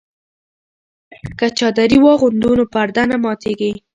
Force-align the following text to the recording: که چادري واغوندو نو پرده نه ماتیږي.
که 1.37 1.47
چادري 1.59 1.97
واغوندو 2.05 2.51
نو 2.59 2.63
پرده 2.73 3.03
نه 3.09 3.17
ماتیږي. 3.23 3.71